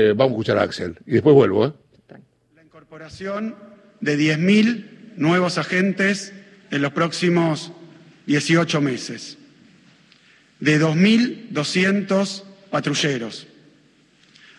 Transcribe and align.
Eh, 0.00 0.12
vamos 0.14 0.30
a 0.30 0.34
escuchar 0.34 0.58
a 0.58 0.62
Axel 0.62 0.96
y 1.06 1.14
después 1.14 1.34
vuelvo. 1.34 1.66
¿eh? 1.66 1.72
La 2.54 2.62
incorporación 2.62 3.56
de 4.00 4.16
10.000 4.16 5.16
nuevos 5.16 5.58
agentes 5.58 6.32
en 6.70 6.82
los 6.82 6.92
próximos 6.92 7.72
18 8.26 8.80
meses, 8.80 9.38
de 10.60 10.80
2.200 10.80 12.44
patrulleros. 12.70 13.48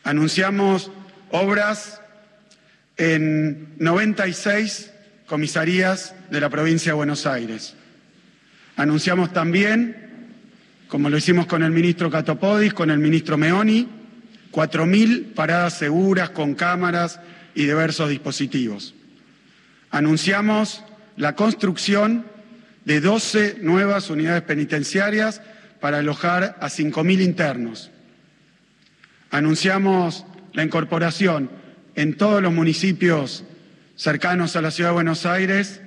Anunciamos 0.03 0.91
obras 1.31 2.01
en 2.97 3.75
96 3.77 4.91
comisarías 5.25 6.15
de 6.29 6.41
la 6.41 6.49
provincia 6.49 6.91
de 6.91 6.97
Buenos 6.97 7.25
Aires. 7.25 7.75
Anunciamos 8.75 9.31
también, 9.31 9.95
como 10.89 11.09
lo 11.09 11.15
hicimos 11.15 11.45
con 11.45 11.63
el 11.63 11.71
ministro 11.71 12.11
Catopodis, 12.11 12.73
con 12.73 12.89
el 12.89 12.99
ministro 12.99 13.37
Meoni, 13.37 13.98
4.000 14.59 15.35
paradas 15.35 15.75
seguras 15.75 16.31
con 16.31 16.53
cámaras 16.53 17.21
y 17.55 17.61
diversos 17.63 18.09
dispositivos. 18.09 18.93
Anunciamos 19.89 20.83
la 21.15 21.33
construcción 21.33 22.25
de 22.83 22.99
12 22.99 23.59
nuevas 23.61 24.09
unidades 24.09 24.41
penitenciarias 24.41 25.41
para 25.79 25.99
alojar 25.99 26.57
a 26.59 26.67
5.000 26.67 27.21
internos. 27.21 27.89
Anunciamos 29.31 30.25
la 30.51 30.65
incorporación 30.65 31.49
en 31.95 32.17
todos 32.17 32.41
los 32.41 32.51
municipios 32.51 33.45
cercanos 33.95 34.57
a 34.57 34.61
la 34.61 34.71
ciudad 34.71 34.89
de 34.89 34.95
Buenos 34.95 35.25
Aires 35.25 35.79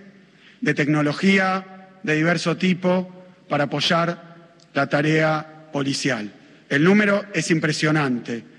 de 0.62 0.72
tecnología 0.72 1.90
de 2.02 2.14
diverso 2.14 2.56
tipo 2.56 3.26
para 3.50 3.64
apoyar 3.64 4.54
la 4.72 4.88
tarea 4.88 5.68
policial. 5.74 6.32
El 6.70 6.84
número 6.84 7.26
es 7.34 7.50
impresionante. 7.50 8.50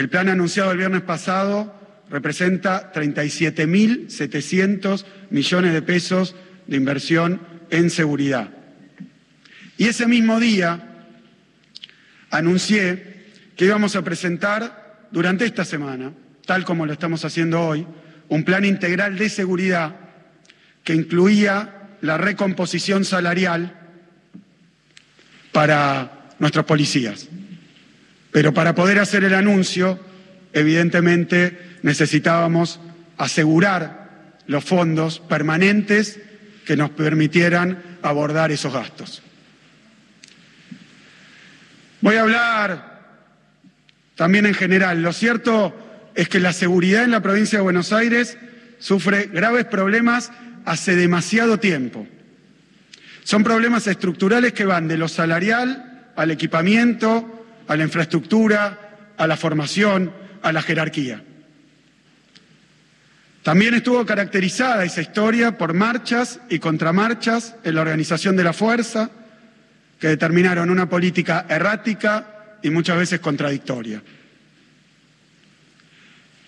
El 0.00 0.08
plan 0.08 0.30
anunciado 0.30 0.72
el 0.72 0.78
viernes 0.78 1.02
pasado 1.02 1.78
representa 2.08 2.90
37.700 2.90 5.04
millones 5.28 5.74
de 5.74 5.82
pesos 5.82 6.34
de 6.66 6.78
inversión 6.78 7.42
en 7.68 7.90
seguridad. 7.90 8.48
Y 9.76 9.88
ese 9.88 10.06
mismo 10.06 10.40
día 10.40 11.04
anuncié 12.30 13.26
que 13.54 13.66
íbamos 13.66 13.94
a 13.94 14.00
presentar 14.00 15.04
durante 15.10 15.44
esta 15.44 15.66
semana, 15.66 16.14
tal 16.46 16.64
como 16.64 16.86
lo 16.86 16.94
estamos 16.94 17.26
haciendo 17.26 17.60
hoy, 17.60 17.86
un 18.30 18.42
plan 18.42 18.64
integral 18.64 19.18
de 19.18 19.28
seguridad 19.28 19.96
que 20.82 20.94
incluía 20.94 21.90
la 22.00 22.16
recomposición 22.16 23.04
salarial 23.04 23.78
para 25.52 26.30
nuestros 26.38 26.64
policías. 26.64 27.28
Pero 28.30 28.54
para 28.54 28.74
poder 28.74 28.98
hacer 28.98 29.24
el 29.24 29.34
anuncio, 29.34 29.98
evidentemente 30.52 31.78
necesitábamos 31.82 32.80
asegurar 33.16 34.36
los 34.46 34.64
fondos 34.64 35.20
permanentes 35.20 36.20
que 36.64 36.76
nos 36.76 36.90
permitieran 36.90 37.82
abordar 38.02 38.50
esos 38.50 38.72
gastos. 38.72 39.22
Voy 42.00 42.16
a 42.16 42.22
hablar 42.22 43.00
también 44.14 44.46
en 44.46 44.54
general. 44.54 45.02
Lo 45.02 45.12
cierto 45.12 46.12
es 46.14 46.28
que 46.28 46.40
la 46.40 46.52
seguridad 46.52 47.04
en 47.04 47.10
la 47.10 47.22
provincia 47.22 47.58
de 47.58 47.62
Buenos 47.62 47.92
Aires 47.92 48.38
sufre 48.78 49.26
graves 49.32 49.66
problemas 49.66 50.32
hace 50.64 50.96
demasiado 50.96 51.58
tiempo. 51.58 52.06
Son 53.24 53.44
problemas 53.44 53.86
estructurales 53.86 54.52
que 54.52 54.64
van 54.64 54.88
de 54.88 54.96
lo 54.96 55.08
salarial 55.08 56.10
al 56.16 56.30
equipamiento, 56.30 57.39
a 57.68 57.76
la 57.76 57.84
infraestructura, 57.84 59.12
a 59.16 59.26
la 59.26 59.36
formación, 59.36 60.12
a 60.42 60.52
la 60.52 60.62
jerarquía. 60.62 61.22
También 63.42 63.74
estuvo 63.74 64.04
caracterizada 64.04 64.84
esa 64.84 65.00
historia 65.00 65.56
por 65.56 65.72
marchas 65.72 66.40
y 66.50 66.58
contramarchas 66.58 67.54
en 67.64 67.74
la 67.74 67.80
organización 67.80 68.36
de 68.36 68.44
la 68.44 68.52
fuerza, 68.52 69.10
que 69.98 70.08
determinaron 70.08 70.70
una 70.70 70.88
política 70.88 71.46
errática 71.48 72.56
y 72.62 72.70
muchas 72.70 72.98
veces 72.98 73.20
contradictoria. 73.20 74.02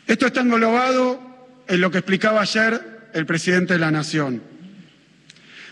Esto 0.06 0.26
está 0.26 0.41
englobado 0.41 1.48
en 1.69 1.81
lo 1.81 1.91
que 1.91 1.98
explicaba 1.98 2.42
ayer 2.42 3.09
el 3.15 3.26
presidente 3.26 3.75
de 3.75 3.78
la 3.78 3.91
Nación. 3.91 4.42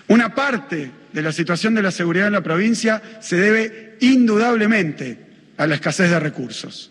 Una 0.09 0.35
parte 0.35 0.91
de 1.13 1.23
la 1.23 1.33
situación 1.33 1.75
de 1.75 1.83
la 1.83 1.91
seguridad 1.91 2.27
en 2.29 2.33
la 2.33 2.43
provincia 2.43 3.03
se 3.21 3.37
debe 3.37 3.97
indudablemente 4.01 5.30
a 5.61 5.67
la 5.67 5.75
escasez 5.75 6.09
de 6.09 6.19
recursos, 6.19 6.91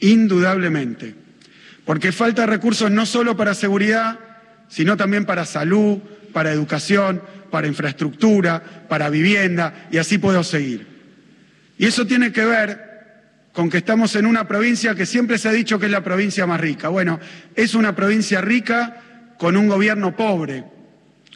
indudablemente, 0.00 1.14
porque 1.86 2.12
falta 2.12 2.44
recursos 2.44 2.90
no 2.90 3.06
solo 3.06 3.34
para 3.34 3.54
seguridad, 3.54 4.18
sino 4.68 4.94
también 4.98 5.24
para 5.24 5.46
salud, 5.46 6.00
para 6.30 6.52
educación, 6.52 7.22
para 7.50 7.66
infraestructura, 7.66 8.62
para 8.90 9.08
vivienda, 9.08 9.88
y 9.90 9.96
así 9.96 10.18
puedo 10.18 10.44
seguir. 10.44 10.86
Y 11.78 11.86
eso 11.86 12.06
tiene 12.06 12.30
que 12.30 12.44
ver 12.44 12.94
con 13.54 13.70
que 13.70 13.78
estamos 13.78 14.14
en 14.16 14.26
una 14.26 14.46
provincia 14.46 14.94
que 14.94 15.06
siempre 15.06 15.38
se 15.38 15.48
ha 15.48 15.52
dicho 15.52 15.78
que 15.78 15.86
es 15.86 15.92
la 15.92 16.04
provincia 16.04 16.46
más 16.46 16.60
rica. 16.60 16.90
Bueno, 16.90 17.18
es 17.56 17.74
una 17.74 17.96
provincia 17.96 18.42
rica 18.42 19.00
con 19.38 19.56
un 19.56 19.66
gobierno 19.66 20.14
pobre, 20.14 20.62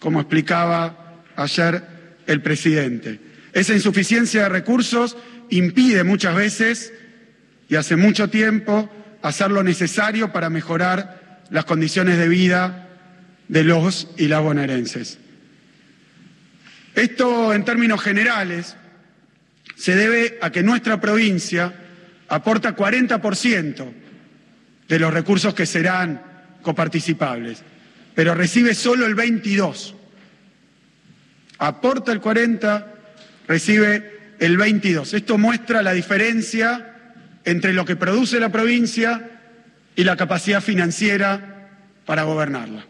como 0.00 0.20
explicaba 0.20 1.22
ayer 1.34 1.82
el 2.26 2.42
presidente. 2.42 3.20
Esa 3.54 3.72
insuficiencia 3.72 4.42
de 4.42 4.48
recursos 4.50 5.16
impide 5.50 6.04
muchas 6.04 6.34
veces 6.34 6.92
y 7.68 7.76
hace 7.76 7.96
mucho 7.96 8.28
tiempo 8.30 8.90
hacer 9.22 9.50
lo 9.50 9.62
necesario 9.62 10.32
para 10.32 10.50
mejorar 10.50 11.42
las 11.50 11.64
condiciones 11.64 12.18
de 12.18 12.28
vida 12.28 12.88
de 13.48 13.64
los 13.64 14.08
y 14.16 14.28
las 14.28 14.42
bonaerenses. 14.42 15.18
Esto 16.94 17.52
en 17.52 17.64
términos 17.64 18.00
generales 18.00 18.76
se 19.76 19.94
debe 19.94 20.38
a 20.42 20.50
que 20.50 20.62
nuestra 20.62 21.00
provincia 21.00 21.72
aporta 22.28 22.76
40% 22.76 23.92
de 24.88 24.98
los 24.98 25.12
recursos 25.12 25.54
que 25.54 25.66
serán 25.66 26.20
coparticipables, 26.62 27.62
pero 28.14 28.34
recibe 28.34 28.74
solo 28.74 29.06
el 29.06 29.14
22. 29.14 29.94
Aporta 31.58 32.12
el 32.12 32.20
40, 32.20 32.94
recibe 33.46 34.17
el 34.38 34.56
22. 34.56 35.14
Esto 35.14 35.38
muestra 35.38 35.82
la 35.82 35.92
diferencia 35.92 36.94
entre 37.44 37.72
lo 37.72 37.84
que 37.84 37.96
produce 37.96 38.40
la 38.40 38.50
provincia 38.50 39.30
y 39.96 40.04
la 40.04 40.16
capacidad 40.16 40.62
financiera 40.62 41.70
para 42.06 42.22
gobernarla. 42.22 42.84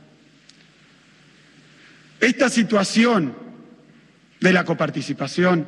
Esta 2.20 2.48
situación 2.48 3.34
de 4.40 4.52
la 4.52 4.64
coparticipación, 4.64 5.66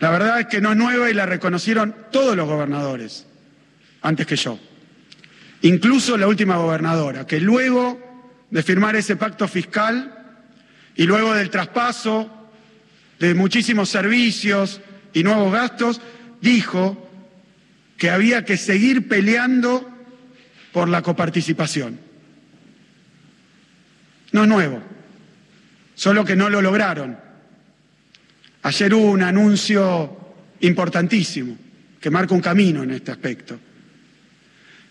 la 0.00 0.10
verdad 0.10 0.40
es 0.40 0.46
que 0.46 0.60
no 0.60 0.72
es 0.72 0.76
nueva 0.76 1.10
y 1.10 1.14
la 1.14 1.26
reconocieron 1.26 1.94
todos 2.10 2.36
los 2.36 2.46
gobernadores 2.46 3.26
antes 4.02 4.26
que 4.26 4.36
yo. 4.36 4.58
Incluso 5.62 6.16
la 6.16 6.28
última 6.28 6.56
gobernadora, 6.56 7.26
que 7.26 7.40
luego 7.40 7.98
de 8.50 8.62
firmar 8.62 8.96
ese 8.96 9.16
pacto 9.16 9.48
fiscal 9.48 10.14
y 10.94 11.04
luego 11.04 11.34
del 11.34 11.50
traspaso 11.50 12.37
de 13.18 13.34
muchísimos 13.34 13.88
servicios 13.88 14.80
y 15.12 15.22
nuevos 15.22 15.52
gastos, 15.52 16.00
dijo 16.40 17.08
que 17.96 18.10
había 18.10 18.44
que 18.44 18.56
seguir 18.56 19.08
peleando 19.08 19.88
por 20.72 20.88
la 20.88 21.02
coparticipación. 21.02 21.98
No 24.32 24.42
es 24.42 24.48
nuevo, 24.48 24.82
solo 25.94 26.24
que 26.24 26.36
no 26.36 26.48
lo 26.48 26.62
lograron. 26.62 27.18
Ayer 28.62 28.94
hubo 28.94 29.10
un 29.10 29.22
anuncio 29.22 30.16
importantísimo 30.60 31.56
que 32.00 32.10
marca 32.10 32.34
un 32.34 32.40
camino 32.40 32.82
en 32.82 32.92
este 32.92 33.10
aspecto. 33.10 33.58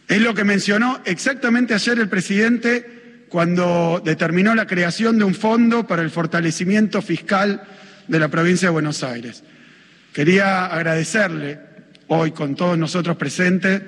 Es 0.07 0.21
lo 0.21 0.33
que 0.33 0.43
mencionó 0.43 1.01
exactamente 1.05 1.73
ayer 1.73 1.99
el 1.99 2.09
presidente 2.09 3.25
cuando 3.29 4.01
determinó 4.03 4.55
la 4.55 4.65
creación 4.65 5.17
de 5.17 5.25
un 5.25 5.35
fondo 5.35 5.85
para 5.85 6.01
el 6.01 6.09
fortalecimiento 6.09 7.01
fiscal 7.01 7.61
de 8.07 8.19
la 8.19 8.29
provincia 8.29 8.67
de 8.67 8.73
Buenos 8.73 9.03
Aires. 9.03 9.43
Quería 10.13 10.65
agradecerle 10.65 11.59
hoy 12.07 12.31
con 12.31 12.55
todos 12.55 12.77
nosotros 12.77 13.17
presentes 13.17 13.81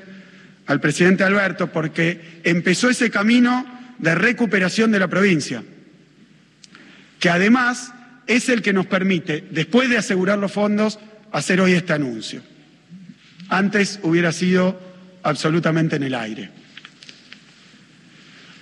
al 0.68 0.80
presidente 0.80 1.24
Alberto 1.24 1.72
porque 1.72 2.42
empezó 2.44 2.90
ese 2.90 3.10
camino 3.10 3.66
de 3.98 4.16
recuperación 4.16 4.92
de 4.92 5.00
la 5.00 5.08
provincia, 5.08 5.64
que 7.20 7.30
además 7.30 7.94
es 8.28 8.50
el 8.50 8.62
que 8.62 8.74
nos 8.74 8.86
permite, 8.86 9.48
después 9.50 9.90
de 9.90 9.98
asegurar 9.98 10.38
los 10.38 10.52
fondos, 10.52 11.00
hacer 11.32 11.60
hoy 11.60 11.74
este 11.74 11.94
anuncio. 11.94 12.42
Antes 13.50 14.00
hubiera 14.04 14.32
sido 14.32 14.80
absolutamente 15.24 15.96
en 15.96 16.04
el 16.04 16.14
aire. 16.14 16.52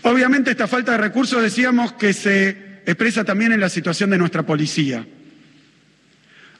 Obviamente 0.04 0.52
esta 0.52 0.68
falta 0.68 0.94
de 0.94 1.00
recursos 1.00 1.42
decíamos 1.42 1.92
que 1.94 2.14
se 2.14 2.82
expresa 2.86 3.26
también 3.26 3.52
en 3.52 3.60
la 3.60 3.68
situación 3.68 4.10
de 4.10 4.18
nuestra 4.18 4.44
policía. 4.44 5.06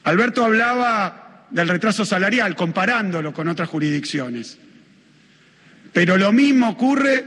Alberto 0.08 0.46
hablaba 0.46 1.48
del 1.50 1.68
retraso 1.68 2.06
salarial, 2.06 2.56
comparándolo 2.56 3.34
con 3.34 3.50
otras 3.50 3.68
jurisdicciones. 3.68 4.58
Pero 5.92 6.16
lo 6.16 6.32
mismo 6.32 6.70
ocurre 6.70 7.26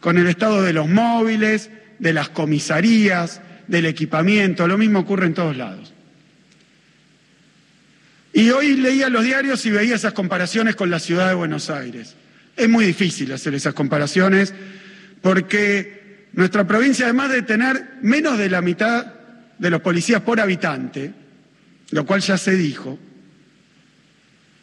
con 0.00 0.18
el 0.18 0.26
estado 0.26 0.62
de 0.62 0.74
los 0.74 0.86
móviles, 0.86 1.70
de 1.98 2.12
las 2.12 2.28
comisarías, 2.28 3.40
del 3.68 3.86
equipamiento, 3.86 4.68
lo 4.68 4.76
mismo 4.76 4.98
ocurre 4.98 5.28
en 5.28 5.32
todos 5.32 5.56
lados. 5.56 5.94
Y 8.34 8.50
hoy 8.50 8.76
leía 8.76 9.08
los 9.08 9.24
diarios 9.24 9.64
y 9.64 9.70
veía 9.70 9.94
esas 9.94 10.12
comparaciones 10.12 10.76
con 10.76 10.90
la 10.90 10.98
ciudad 10.98 11.26
de 11.26 11.34
Buenos 11.34 11.70
Aires. 11.70 12.16
Es 12.54 12.68
muy 12.68 12.84
difícil 12.84 13.32
hacer 13.32 13.54
esas 13.54 13.72
comparaciones 13.72 14.52
porque 15.22 16.26
nuestra 16.34 16.66
provincia, 16.66 17.06
además 17.06 17.30
de 17.30 17.40
tener 17.40 17.92
menos 18.02 18.36
de 18.36 18.50
la 18.50 18.60
mitad 18.60 19.06
de 19.58 19.70
los 19.70 19.80
policías 19.80 20.20
por 20.20 20.38
habitante, 20.38 21.14
lo 21.90 22.06
cual 22.06 22.20
ya 22.20 22.38
se 22.38 22.56
dijo, 22.56 22.98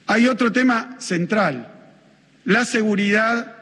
hay 0.08 0.28
otro 0.28 0.52
tema 0.52 0.96
central. 1.00 1.74
La 2.46 2.66
seguridad 2.66 3.56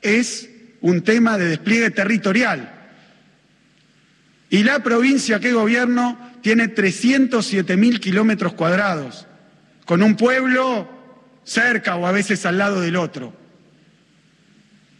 es 0.00 0.48
un 0.80 1.02
tema 1.02 1.36
de 1.36 1.48
despliegue 1.48 1.90
territorial. 1.90 2.72
Y 4.48 4.62
la 4.62 4.80
provincia 4.82 5.40
que 5.40 5.52
gobierno 5.52 6.18
tiene 6.42 6.68
307 6.68 7.76
mil 7.76 8.00
kilómetros 8.00 8.54
cuadrados, 8.54 9.26
con 9.84 10.02
un 10.02 10.16
pueblo 10.16 10.88
cerca 11.44 11.96
o 11.96 12.06
a 12.06 12.12
veces 12.12 12.46
al 12.46 12.58
lado 12.58 12.80
del 12.80 12.96
otro. 12.96 13.34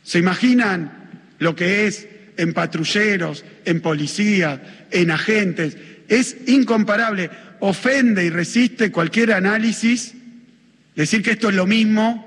¿Se 0.02 0.18
imaginan 0.18 1.24
lo 1.38 1.54
que 1.54 1.86
es 1.86 2.08
en 2.36 2.52
patrulleros, 2.52 3.44
en 3.64 3.80
policías, 3.80 4.60
en 4.90 5.10
agentes? 5.10 5.76
Es 6.08 6.36
incomparable. 6.46 7.30
Ofende 7.60 8.24
y 8.24 8.30
resiste 8.30 8.90
cualquier 8.90 9.32
análisis 9.32 10.14
decir 10.94 11.22
que 11.22 11.32
esto 11.32 11.48
es 11.48 11.54
lo 11.54 11.66
mismo 11.66 12.26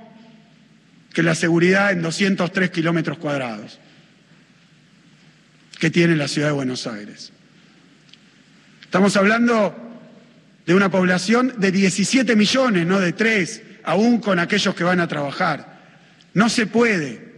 que 1.13 1.23
la 1.23 1.35
seguridad 1.35 1.91
en 1.91 2.01
203 2.01 2.71
kilómetros 2.71 3.17
cuadrados 3.17 3.79
que 5.79 5.91
tiene 5.91 6.15
la 6.15 6.27
ciudad 6.27 6.47
de 6.47 6.53
Buenos 6.53 6.87
Aires. 6.87 7.31
Estamos 8.81 9.15
hablando 9.17 9.75
de 10.65 10.73
una 10.73 10.89
población 10.89 11.55
de 11.57 11.71
17 11.71 12.35
millones, 12.35 12.87
no 12.87 12.99
de 12.99 13.13
3, 13.13 13.61
aún 13.83 14.19
con 14.19 14.39
aquellos 14.39 14.75
que 14.75 14.83
van 14.83 14.99
a 14.99 15.07
trabajar. 15.07 15.81
No 16.33 16.49
se 16.49 16.67
puede. 16.67 17.33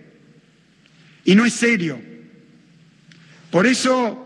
Y 1.24 1.36
no 1.36 1.46
es 1.46 1.54
serio. 1.54 2.00
Por 3.50 3.66
eso 3.66 4.22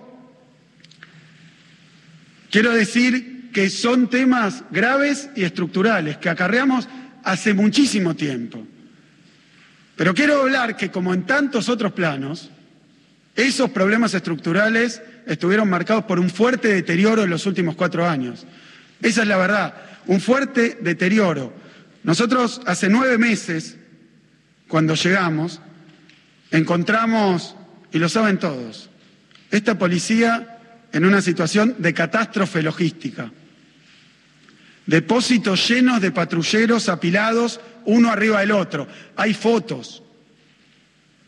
quiero 2.51 2.73
decir 2.73 3.38
que 3.53 3.69
son 3.69 4.09
temas 4.09 4.63
graves 4.71 5.29
y 5.35 5.43
estructurales 5.43 6.17
que 6.17 6.29
acarreamos 6.29 6.87
hace 7.23 7.53
muchísimo 7.53 8.15
tiempo. 8.15 8.65
Pero 9.95 10.13
quiero 10.13 10.41
hablar 10.41 10.77
que 10.77 10.91
como 10.91 11.13
en 11.13 11.25
tantos 11.25 11.67
otros 11.67 11.91
planos, 11.91 12.49
esos 13.35 13.69
problemas 13.69 14.13
estructurales 14.13 15.01
estuvieron 15.25 15.69
marcados 15.69 16.05
por 16.05 16.19
un 16.19 16.29
fuerte 16.29 16.69
deterioro 16.69 17.23
en 17.23 17.29
los 17.29 17.45
últimos 17.45 17.75
cuatro 17.75 18.07
años. 18.07 18.45
Esa 19.01 19.21
es 19.21 19.27
la 19.27 19.37
verdad, 19.37 19.73
un 20.07 20.19
fuerte 20.19 20.77
deterioro. 20.81 21.53
Nosotros 22.03 22.61
hace 22.65 22.89
nueve 22.89 23.17
meses, 23.17 23.77
cuando 24.67 24.95
llegamos, 24.95 25.61
encontramos, 26.51 27.55
y 27.91 27.99
lo 27.99 28.09
saben 28.09 28.39
todos, 28.39 28.89
esta 29.51 29.77
policía 29.77 30.57
en 30.91 31.05
una 31.05 31.21
situación 31.21 31.75
de 31.77 31.93
catástrofe 31.93 32.61
logística. 32.61 33.31
Depósitos 34.89 35.69
llenos 35.69 36.01
de 36.01 36.11
patrulleros 36.11 36.89
apilados 36.89 37.61
uno 37.85 38.09
arriba 38.09 38.39
del 38.39 38.49
otro. 38.49 38.87
Hay 39.15 39.35
fotos 39.35 40.01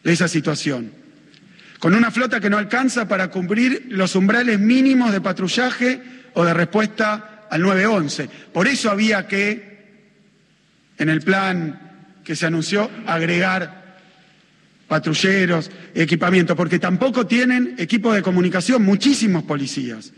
de 0.04 0.12
esa 0.12 0.28
situación. 0.28 0.92
Con 1.78 1.94
una 1.94 2.10
flota 2.10 2.40
que 2.40 2.50
no 2.50 2.58
alcanza 2.58 3.08
para 3.08 3.30
cumplir 3.30 3.86
los 3.90 4.16
umbrales 4.16 4.60
mínimos 4.60 5.12
de 5.12 5.22
patrullaje 5.22 6.02
o 6.34 6.44
de 6.44 6.56
respuesta 6.56 7.46
al 7.52 7.62
911. 7.62 8.30
Por 8.52 8.68
eso 8.68 8.90
había 8.90 9.28
que, 9.28 10.08
en 10.98 11.10
el 11.10 11.22
plan 11.22 12.18
que 12.24 12.36
se 12.36 12.48
anunció, 12.48 12.90
agregar 13.06 14.00
patrulleros, 14.88 15.70
equipamiento, 15.94 16.56
porque 16.56 16.80
tampoco 16.80 17.28
tienen 17.28 17.76
equipo 17.78 18.12
de 18.12 18.24
comunicación 18.24 18.82
muchísimos 18.82 19.44
policías. 19.44 20.14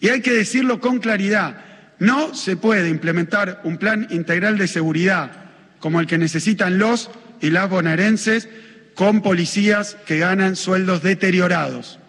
Y 0.00 0.10
hay 0.10 0.20
que 0.20 0.32
decirlo 0.32 0.80
con 0.80 0.98
claridad, 0.98 1.71
no 2.02 2.34
se 2.34 2.56
puede 2.56 2.88
implementar 2.88 3.60
un 3.62 3.78
plan 3.78 4.08
integral 4.10 4.58
de 4.58 4.66
seguridad 4.66 5.30
como 5.78 6.00
el 6.00 6.08
que 6.08 6.18
necesitan 6.18 6.76
los 6.76 7.10
y 7.40 7.50
las 7.50 7.70
bonaerenses 7.70 8.48
con 8.96 9.22
policías 9.22 9.96
que 10.04 10.18
ganan 10.18 10.56
sueldos 10.56 11.04
deteriorados. 11.04 12.00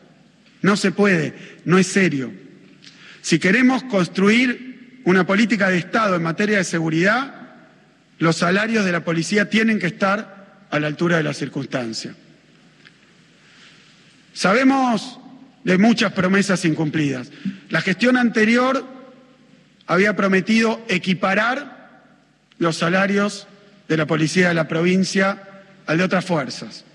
No 0.63 0.77
se 0.77 0.91
puede, 0.91 1.35
no 1.65 1.77
es 1.77 1.85
serio. 1.85 2.33
Si 3.21 3.37
queremos 3.37 3.83
construir 3.83 5.01
una 5.05 5.27
política 5.27 5.69
de 5.69 5.77
Estado 5.77 6.15
en 6.15 6.23
materia 6.23 6.57
de 6.57 6.63
seguridad, 6.63 7.51
los 8.17 8.37
salarios 8.37 8.85
de 8.85 8.93
la 8.93 9.05
policía 9.05 9.47
tienen 9.47 9.77
que 9.77 9.87
estar 9.87 10.65
a 10.71 10.79
la 10.79 10.87
altura 10.87 11.17
de 11.17 11.23
la 11.23 11.35
circunstancia. 11.35 12.15
Sabemos 14.33 15.19
de 15.63 15.77
muchas 15.77 16.13
promesas 16.13 16.65
incumplidas. 16.65 17.29
La 17.69 17.81
gestión 17.81 18.17
anterior 18.17 18.92
había 19.88 20.15
prometido 20.15 20.83
equiparar 20.88 22.03
los 22.57 22.77
salarios 22.77 23.47
de 23.88 23.97
la 23.97 24.06
policía 24.06 24.47
de 24.47 24.53
la 24.53 24.68
provincia 24.68 25.63
al 25.85 25.97
de 25.97 26.03
otras 26.03 26.25
fuerzas. 26.25 26.85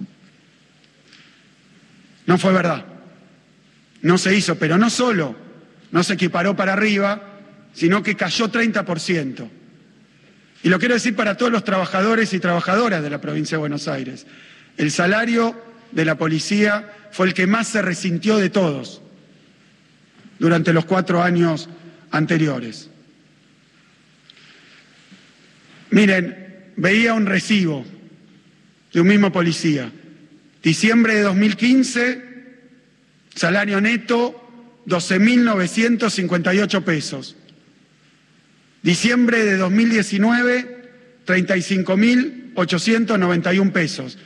No 2.26 2.38
fue 2.38 2.52
verdad. 2.52 2.84
No 4.02 4.16
se 4.18 4.34
hizo, 4.34 4.56
pero 4.56 4.78
no 4.78 4.90
solo 4.90 5.48
no 5.90 6.02
se 6.02 6.14
equiparó 6.14 6.54
para 6.56 6.74
arriba, 6.74 7.22
sino 7.72 8.02
que 8.02 8.16
cayó 8.16 8.50
30%. 8.50 9.48
Y 10.62 10.68
lo 10.68 10.78
quiero 10.78 10.94
decir 10.94 11.14
para 11.14 11.36
todos 11.36 11.52
los 11.52 11.64
trabajadores 11.64 12.32
y 12.34 12.40
trabajadoras 12.40 13.02
de 13.02 13.10
la 13.10 13.20
provincia 13.20 13.56
de 13.56 13.60
Buenos 13.60 13.88
Aires. 13.88 14.26
El 14.76 14.90
salario 14.90 15.60
de 15.92 16.04
la 16.04 16.16
policía 16.16 16.92
fue 17.10 17.28
el 17.28 17.34
que 17.34 17.46
más 17.46 17.68
se 17.68 17.82
resintió 17.82 18.36
de 18.36 18.50
todos 18.50 19.00
durante 20.38 20.72
los 20.72 20.84
cuatro 20.84 21.22
años 21.22 21.68
anteriores. 22.10 22.90
Miren, 25.90 26.72
veía 26.76 27.14
un 27.14 27.24
recibo 27.26 27.84
de 28.92 29.00
un 29.00 29.06
mismo 29.06 29.32
policía. 29.32 29.90
Diciembre 30.62 31.14
de 31.14 31.22
2015, 31.22 32.22
salario 33.34 33.80
neto 33.80 34.44
12.958 34.86 36.82
pesos. 36.82 37.36
Diciembre 38.82 39.44
de 39.44 39.56
2019, 39.56 40.76
35.891 41.26 43.72
pesos. 43.72 44.18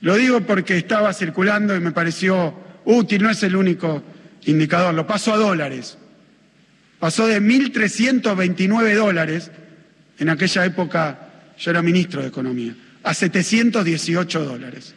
Lo 0.00 0.16
digo 0.16 0.40
porque 0.42 0.76
estaba 0.76 1.12
circulando 1.12 1.76
y 1.76 1.80
me 1.80 1.92
pareció 1.92 2.54
útil, 2.84 3.22
no 3.22 3.30
es 3.30 3.42
el 3.42 3.56
único 3.56 4.02
indicador, 4.44 4.94
lo 4.94 5.06
paso 5.06 5.32
a 5.32 5.36
dólares. 5.36 5.98
Pasó 6.98 7.26
de 7.26 7.40
1.329 7.40 8.94
dólares, 8.94 9.50
en 10.18 10.28
aquella 10.30 10.64
época 10.64 11.18
yo 11.58 11.70
era 11.70 11.82
ministro 11.82 12.22
de 12.22 12.28
Economía, 12.28 12.74
a 13.02 13.12
718 13.12 14.44
dólares. 14.44 14.94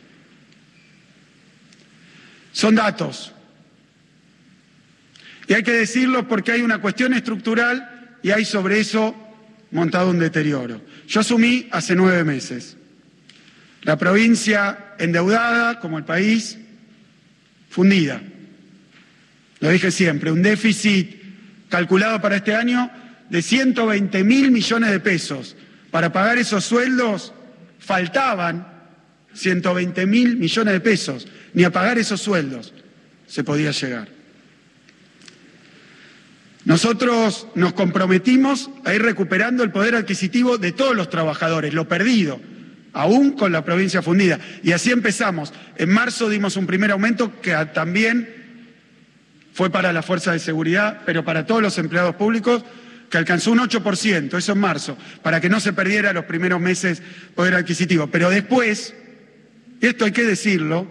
Son 2.51 2.75
datos. 2.75 3.33
Y 5.47 5.53
hay 5.53 5.63
que 5.63 5.71
decirlo 5.71 6.27
porque 6.27 6.51
hay 6.51 6.61
una 6.61 6.79
cuestión 6.79 7.13
estructural 7.13 8.17
y 8.21 8.31
hay 8.31 8.45
sobre 8.45 8.79
eso 8.79 9.15
montado 9.71 10.09
un 10.09 10.19
deterioro. 10.19 10.81
Yo 11.07 11.21
asumí 11.21 11.67
hace 11.71 11.95
nueve 11.95 12.23
meses. 12.23 12.77
La 13.83 13.97
provincia 13.97 14.95
endeudada, 14.99 15.79
como 15.79 15.97
el 15.97 16.05
país, 16.05 16.57
fundida. 17.69 18.21
Lo 19.59 19.69
dije 19.69 19.91
siempre, 19.91 20.31
un 20.31 20.41
déficit 20.41 21.18
calculado 21.69 22.19
para 22.19 22.37
este 22.37 22.55
año 22.55 22.91
de 23.29 23.41
120 23.41 24.23
mil 24.23 24.51
millones 24.51 24.91
de 24.91 24.99
pesos. 24.99 25.55
Para 25.91 26.11
pagar 26.11 26.37
esos 26.37 26.65
sueldos 26.65 27.33
faltaban 27.79 28.67
120 29.33 30.05
mil 30.05 30.37
millones 30.37 30.73
de 30.73 30.79
pesos. 30.79 31.27
Ni 31.53 31.63
a 31.63 31.71
pagar 31.71 31.97
esos 31.97 32.21
sueldos 32.21 32.73
se 33.27 33.43
podía 33.43 33.71
llegar. 33.71 34.07
Nosotros 36.65 37.47
nos 37.55 37.73
comprometimos 37.73 38.69
a 38.83 38.93
ir 38.93 39.01
recuperando 39.01 39.63
el 39.63 39.71
poder 39.71 39.95
adquisitivo 39.95 40.57
de 40.57 40.71
todos 40.71 40.95
los 40.95 41.09
trabajadores, 41.09 41.73
lo 41.73 41.87
perdido, 41.87 42.39
aún 42.93 43.31
con 43.31 43.51
la 43.51 43.63
provincia 43.63 44.01
fundida. 44.01 44.39
Y 44.61 44.73
así 44.73 44.91
empezamos. 44.91 45.53
En 45.77 45.89
marzo 45.89 46.29
dimos 46.29 46.57
un 46.57 46.67
primer 46.67 46.91
aumento 46.91 47.39
que 47.41 47.55
también 47.73 48.38
fue 49.53 49.69
para 49.69 49.91
la 49.91 50.01
fuerza 50.01 50.31
de 50.31 50.39
seguridad, 50.39 51.01
pero 51.05 51.23
para 51.23 51.45
todos 51.45 51.61
los 51.61 51.77
empleados 51.77 52.15
públicos, 52.15 52.63
que 53.09 53.17
alcanzó 53.17 53.51
un 53.51 53.59
8%, 53.59 54.37
eso 54.37 54.51
en 54.51 54.59
marzo, 54.59 54.97
para 55.21 55.41
que 55.41 55.49
no 55.49 55.59
se 55.59 55.73
perdiera 55.73 56.13
los 56.13 56.25
primeros 56.25 56.61
meses 56.61 57.01
poder 57.35 57.55
adquisitivo. 57.55 58.07
Pero 58.07 58.29
después, 58.29 58.93
y 59.81 59.87
esto 59.87 60.05
hay 60.05 60.11
que 60.11 60.23
decirlo, 60.23 60.89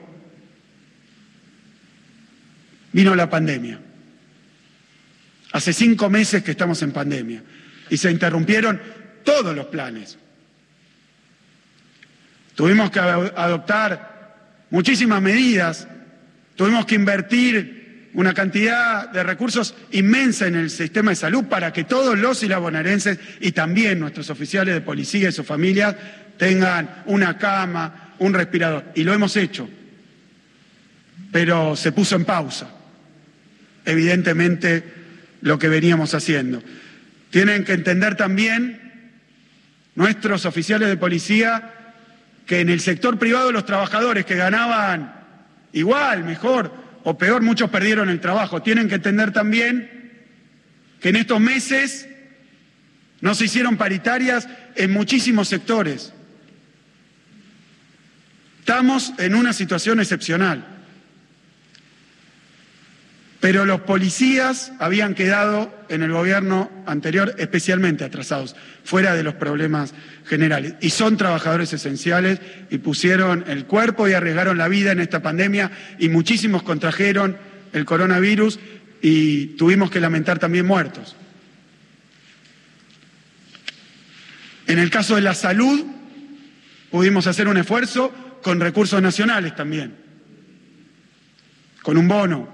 vino 2.92 3.14
la 3.14 3.30
pandemia. 3.30 3.80
Hace 5.52 5.72
cinco 5.72 6.10
meses 6.10 6.42
que 6.42 6.50
estamos 6.50 6.82
en 6.82 6.92
pandemia 6.92 7.42
y 7.88 7.96
se 7.96 8.10
interrumpieron 8.10 8.80
todos 9.24 9.54
los 9.54 9.66
planes. 9.66 10.18
Tuvimos 12.54 12.90
que 12.90 12.98
adoptar 12.98 14.34
muchísimas 14.70 15.22
medidas, 15.22 15.86
tuvimos 16.56 16.84
que 16.86 16.96
invertir 16.96 17.77
una 18.18 18.34
cantidad 18.34 19.08
de 19.10 19.22
recursos 19.22 19.76
inmensa 19.92 20.48
en 20.48 20.56
el 20.56 20.70
sistema 20.70 21.12
de 21.12 21.14
salud 21.14 21.44
para 21.44 21.72
que 21.72 21.84
todos 21.84 22.18
los 22.18 22.42
y 22.42 22.48
y 23.38 23.52
también 23.52 24.00
nuestros 24.00 24.28
oficiales 24.30 24.75
de 24.75 24.80
policía 24.80 25.28
y 25.28 25.32
sus 25.32 25.46
familias 25.46 25.94
tengan 26.37 27.04
una 27.06 27.38
cama, 27.38 28.14
un 28.18 28.34
respirador. 28.34 28.87
Y 28.96 29.04
lo 29.04 29.14
hemos 29.14 29.37
hecho, 29.37 29.70
pero 31.30 31.76
se 31.76 31.92
puso 31.92 32.16
en 32.16 32.25
pausa, 32.25 32.68
evidentemente, 33.84 34.82
lo 35.42 35.56
que 35.56 35.68
veníamos 35.68 36.12
haciendo. 36.12 36.60
Tienen 37.30 37.64
que 37.64 37.75
entender 37.75 38.16
también 38.16 39.12
nuestros 39.94 40.44
oficiales 40.44 40.88
de 40.88 40.96
policía 40.96 41.72
que 42.46 42.58
en 42.58 42.68
el 42.68 42.80
sector 42.80 43.16
privado 43.16 43.52
los 43.52 43.64
trabajadores 43.64 44.26
que 44.26 44.34
ganaban 44.34 45.14
igual, 45.72 46.25
mejor 46.25 46.88
o 47.04 47.16
peor, 47.16 47.42
muchos 47.42 47.70
perdieron 47.70 48.08
el 48.08 48.20
trabajo. 48.20 48.62
Tienen 48.62 48.88
que 48.88 48.96
entender 48.96 49.32
también 49.32 49.90
que 51.00 51.10
en 51.10 51.16
estos 51.16 51.40
meses 51.40 52.08
no 53.20 53.34
se 53.34 53.46
hicieron 53.46 53.76
paritarias 53.76 54.48
en 54.74 54.92
muchísimos 54.92 55.48
sectores. 55.48 56.12
Estamos 58.60 59.12
en 59.18 59.34
una 59.34 59.52
situación 59.52 60.00
excepcional. 60.00 60.64
Pero 63.40 63.64
los 63.64 63.82
policías 63.82 64.72
habían 64.80 65.14
quedado 65.14 65.72
en 65.88 66.02
el 66.02 66.12
gobierno 66.12 66.70
anterior 66.86 67.34
especialmente 67.38 68.04
atrasados, 68.04 68.56
fuera 68.84 69.14
de 69.14 69.22
los 69.22 69.34
problemas 69.34 69.94
generales. 70.28 70.75
Y 70.80 70.90
son 70.90 71.16
trabajadores 71.16 71.73
esenciales 71.73 72.40
y 72.70 72.78
pusieron 72.78 73.44
el 73.49 73.64
cuerpo 73.64 74.06
y 74.06 74.12
arriesgaron 74.12 74.58
la 74.58 74.68
vida 74.68 74.92
en 74.92 75.00
esta 75.00 75.23
pandemia 75.23 75.70
y 75.99 76.08
muchísimos 76.08 76.62
contrajeron 76.62 77.37
el 77.73 77.85
coronavirus 77.85 78.58
y 79.02 79.47
tuvimos 79.56 79.90
que 79.90 80.00
lamentar 80.00 80.38
también 80.38 80.66
muertos. 80.66 81.16
En 84.66 84.78
el 84.78 84.90
caso 84.90 85.16
de 85.16 85.23
la 85.23 85.35
salud, 85.35 85.85
pudimos 86.90 87.26
hacer 87.26 87.49
un 87.49 87.56
esfuerzo 87.56 88.12
con 88.42 88.61
recursos 88.61 89.00
nacionales 89.00 89.56
también, 89.56 89.94
con 91.82 91.97
un 91.97 92.06
bono 92.06 92.49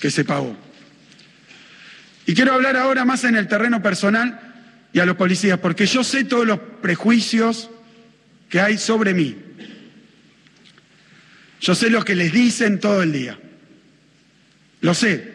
que 0.00 0.10
se 0.10 0.24
pagó. 0.24 0.56
Y 2.26 2.34
quiero 2.34 2.52
hablar 2.52 2.76
ahora 2.76 3.04
más 3.04 3.24
en 3.24 3.36
el 3.36 3.48
terreno 3.48 3.82
personal 3.82 4.51
y 4.92 5.00
a 5.00 5.06
los 5.06 5.16
policías, 5.16 5.58
porque 5.58 5.86
yo 5.86 6.04
sé 6.04 6.24
todos 6.24 6.46
los 6.46 6.58
prejuicios 6.80 7.70
que 8.48 8.60
hay 8.60 8.76
sobre 8.76 9.14
mí. 9.14 9.36
Yo 11.60 11.74
sé 11.74 11.88
lo 11.88 12.04
que 12.04 12.14
les 12.14 12.32
dicen 12.32 12.80
todo 12.80 13.02
el 13.02 13.12
día. 13.12 13.38
Lo 14.80 14.94
sé. 14.94 15.32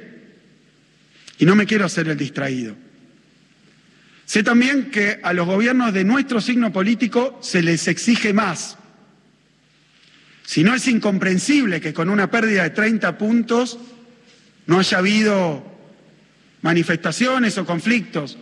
Y 1.39 1.45
no 1.45 1.55
me 1.55 1.65
quiero 1.65 1.85
hacer 1.85 2.07
el 2.07 2.17
distraído. 2.17 2.75
Sé 4.25 4.43
también 4.43 4.91
que 4.91 5.19
a 5.23 5.31
los 5.33 5.47
gobiernos 5.47 5.93
de 5.93 6.03
nuestro 6.03 6.41
signo 6.41 6.71
político 6.73 7.39
se 7.41 7.61
les 7.61 7.87
exige 7.87 8.33
más. 8.33 8.77
Si 10.45 10.63
no 10.63 10.75
es 10.75 10.87
incomprensible 10.87 11.81
que 11.81 11.93
con 11.93 12.09
una 12.09 12.29
pérdida 12.29 12.63
de 12.63 12.69
30 12.71 13.17
puntos 13.17 13.79
no 14.65 14.79
haya 14.79 14.97
habido 14.97 15.63
manifestaciones 16.61 17.57
o 17.57 17.65
conflictos. 17.65 18.37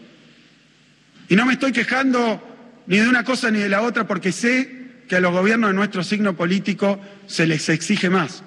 Y 1.29 1.35
no 1.35 1.45
me 1.45 1.53
estoy 1.53 1.71
quejando 1.71 2.83
ni 2.87 2.97
de 2.97 3.07
una 3.07 3.23
cosa 3.23 3.51
ni 3.51 3.59
de 3.59 3.69
la 3.69 3.81
otra 3.81 4.05
porque 4.05 4.31
sé 4.31 4.85
que 5.07 5.15
a 5.15 5.19
los 5.19 5.31
gobiernos 5.31 5.69
de 5.69 5.75
nuestro 5.75 6.03
signo 6.03 6.35
político 6.35 6.99
se 7.27 7.47
les 7.47 7.69
exige 7.69 8.09
más. 8.09 8.43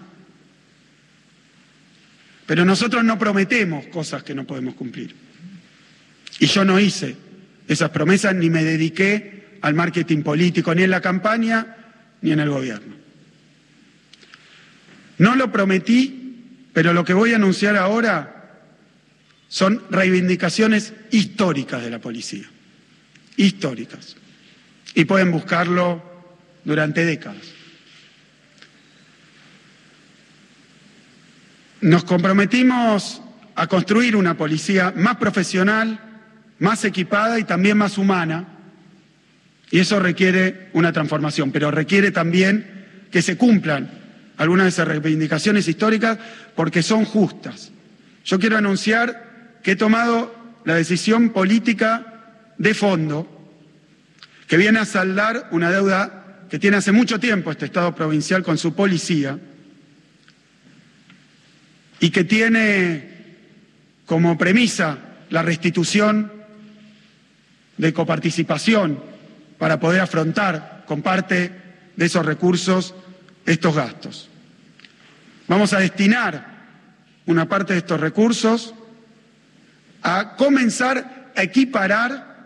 Pero 2.47 2.65
nosotros 2.65 3.05
no 3.05 3.19
prometemos 3.19 3.87
cosas 3.89 4.23
que 4.23 4.35
no 4.35 4.47
podemos 4.47 4.75
cumplir. 4.75 5.15
Y 6.39 6.47
yo 6.47 6.65
no 6.65 6.81
hice 6.81 7.17
esas 7.67 7.91
promesas 7.91 8.35
ni 8.35 8.49
me 8.49 8.65
dediqué 8.65 9.59
al 9.61 9.75
marketing 9.75 10.23
político, 10.23 10.75
ni 10.75 10.85
en 10.85 10.91
la 10.91 11.01
campaña, 11.01 11.77
ni 12.23 12.33
en 12.33 12.41
el 12.41 12.49
gobierno. 12.49 12.95
No 15.19 15.35
lo 15.35 15.51
prometí 15.51 16.19
pero 16.79 16.93
lo 16.93 17.05
que 17.05 17.13
voy 17.13 17.33
a 17.33 17.37
anunciar 17.37 17.77
ahora 17.77 18.53
son 19.49 19.83
reivindicaciones 19.91 20.93
históricas 21.11 21.83
de 21.83 21.91
la 21.91 21.99
policía. 21.99 22.49
Históricas. 23.39 24.17
Y 24.95 25.05
pueden 25.07 25.33
buscarlo 25.33 26.03
durante 26.65 27.07
décadas. 27.07 27.55
Nos 31.81 32.05
comprometimos 32.05 33.23
a 33.55 33.67
construir 33.69 34.17
una 34.17 34.37
policía 34.37 34.93
más 34.97 35.17
profesional, 35.17 36.01
más 36.59 36.85
equipada 36.85 37.39
y 37.39 37.45
también 37.45 37.79
más 37.79 37.97
humana. 37.97 38.49
Y 39.71 39.79
eso 39.79 40.01
requiere 40.01 40.69
una 40.73 40.93
transformación, 40.93 41.53
pero 41.53 41.71
requiere 41.71 42.11
también 42.11 43.07
que 43.11 43.23
se 43.23 43.37
cumplan 43.37 43.91
algunas 44.37 44.65
de 44.65 44.71
esas 44.71 44.89
reivindicaciones 44.89 45.69
históricas 45.69 46.19
porque 46.57 46.83
son 46.83 47.05
justas. 47.05 47.71
Yo 48.25 48.41
quiero 48.41 48.57
anunciar 48.57 49.59
que 49.63 49.73
he 49.73 49.77
tomado 49.77 50.35
la 50.65 50.75
decisión 50.75 51.31
política 51.31 52.08
de 52.59 52.75
fondo 52.75 53.27
que 54.47 54.57
viene 54.57 54.81
a 54.81 54.85
saldar 54.85 55.49
una 55.53 55.71
deuda 55.71 56.47
que 56.51 56.59
tiene 56.59 56.79
hace 56.79 56.93
mucho 56.93 57.21
tiempo 57.21 57.51
este 57.51 57.67
Estado 57.67 57.95
provincial 57.95 58.43
con 58.43 58.59
su 58.59 58.75
policía 58.75 59.39
y 62.01 62.11
que 62.11 62.25
tiene 62.25 63.19
como 64.07 64.39
premisa 64.39 64.99
la 65.31 65.43
restitución 65.43 66.33
de 67.77 67.93
coparticipación 67.93 69.03
para 69.59 69.79
poder 69.79 70.01
afrontar 70.01 70.85
con 70.87 71.03
parte 71.03 71.53
de 71.95 72.07
esos 72.07 72.25
recursos 72.25 72.95
estos 73.45 73.75
gastos. 73.75 74.29
Vamos 75.47 75.73
a 75.73 75.81
destinar 75.81 76.59
una 77.27 77.49
parte 77.49 77.75
de 77.75 77.81
estos 77.81 78.01
recursos 78.01 78.75
a 80.03 80.37
comenzar 80.37 81.33
a 81.37 81.43
equiparar 81.43 82.38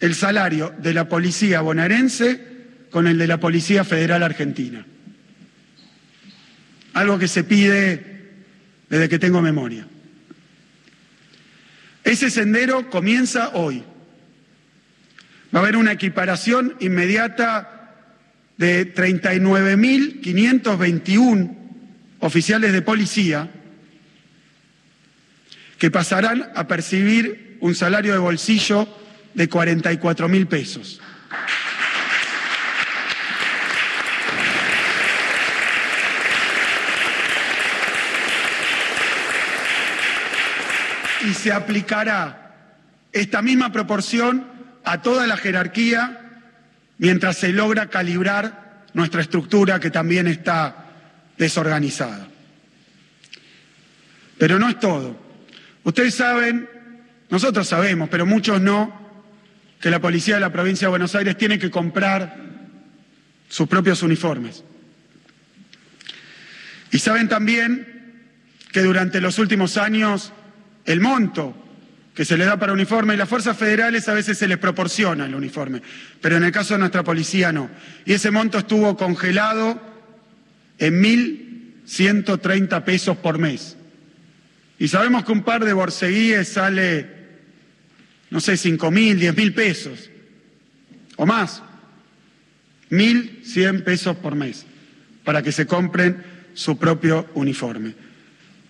el 0.00 0.14
salario 0.14 0.72
de 0.78 0.94
la 0.94 1.08
policía 1.08 1.60
bonaerense 1.60 2.46
con 2.90 3.06
el 3.06 3.18
de 3.18 3.26
la 3.26 3.38
Policía 3.38 3.84
Federal 3.84 4.22
Argentina. 4.22 4.86
Algo 6.94 7.18
que 7.18 7.28
se 7.28 7.44
pide 7.44 8.08
desde 8.88 9.08
que 9.08 9.18
tengo 9.18 9.42
memoria. 9.42 9.86
Ese 12.04 12.30
sendero 12.30 12.88
comienza 12.88 13.50
hoy. 13.50 13.84
Va 15.54 15.60
a 15.60 15.62
haber 15.62 15.76
una 15.76 15.92
equiparación 15.92 16.74
inmediata 16.80 17.92
de 18.56 18.94
39.521 18.94 21.56
oficiales 22.20 22.72
de 22.72 22.82
policía 22.82 23.48
que 25.78 25.90
pasarán 25.90 26.50
a 26.54 26.66
percibir 26.66 27.58
un 27.60 27.74
salario 27.74 28.12
de 28.12 28.18
bolsillo 28.18 28.88
de 29.38 29.48
44 29.48 30.28
mil 30.28 30.48
pesos. 30.48 31.00
Y 41.24 41.34
se 41.34 41.52
aplicará 41.52 42.56
esta 43.12 43.40
misma 43.42 43.70
proporción 43.70 44.44
a 44.84 45.02
toda 45.02 45.28
la 45.28 45.36
jerarquía 45.36 46.42
mientras 46.98 47.36
se 47.36 47.52
logra 47.52 47.88
calibrar 47.88 48.86
nuestra 48.94 49.20
estructura 49.20 49.78
que 49.78 49.90
también 49.90 50.26
está 50.26 50.86
desorganizada. 51.36 52.26
Pero 54.36 54.58
no 54.58 54.68
es 54.68 54.80
todo. 54.80 55.16
Ustedes 55.84 56.16
saben, 56.16 56.68
nosotros 57.30 57.68
sabemos, 57.68 58.08
pero 58.08 58.26
muchos 58.26 58.60
no, 58.60 59.07
que 59.80 59.90
la 59.90 60.00
policía 60.00 60.34
de 60.34 60.40
la 60.40 60.52
provincia 60.52 60.86
de 60.86 60.90
Buenos 60.90 61.14
Aires 61.14 61.36
tiene 61.36 61.58
que 61.58 61.70
comprar 61.70 62.36
sus 63.48 63.68
propios 63.68 64.02
uniformes. 64.02 64.64
Y 66.90 66.98
saben 66.98 67.28
también 67.28 67.86
que 68.72 68.82
durante 68.82 69.20
los 69.20 69.38
últimos 69.38 69.76
años 69.76 70.32
el 70.84 71.00
monto 71.00 71.54
que 72.14 72.24
se 72.24 72.36
le 72.36 72.44
da 72.44 72.58
para 72.58 72.72
uniforme 72.72 73.14
y 73.14 73.16
las 73.16 73.28
fuerzas 73.28 73.56
federales 73.56 74.08
a 74.08 74.14
veces 74.14 74.36
se 74.36 74.48
les 74.48 74.58
proporciona 74.58 75.26
el 75.26 75.34
uniforme, 75.36 75.80
pero 76.20 76.36
en 76.36 76.42
el 76.42 76.50
caso 76.50 76.74
de 76.74 76.80
nuestra 76.80 77.04
policía 77.04 77.52
no. 77.52 77.70
Y 78.04 78.14
ese 78.14 78.32
monto 78.32 78.58
estuvo 78.58 78.96
congelado 78.96 79.80
en 80.78 81.00
1.130 81.00 82.82
pesos 82.82 83.16
por 83.18 83.38
mes. 83.38 83.76
Y 84.80 84.88
sabemos 84.88 85.24
que 85.24 85.32
un 85.32 85.42
par 85.42 85.64
de 85.64 85.72
borceguíes 85.72 86.48
sale, 86.48 87.06
no 88.30 88.40
sé, 88.40 88.54
5.000, 88.54 89.18
10.000 89.18 89.54
pesos 89.54 90.10
o 91.16 91.26
más. 91.26 91.62
1.100 92.90 93.84
pesos 93.84 94.16
por 94.16 94.34
mes 94.34 94.64
para 95.24 95.42
que 95.42 95.52
se 95.52 95.66
compren 95.66 96.24
su 96.54 96.78
propio 96.78 97.28
uniforme. 97.34 97.94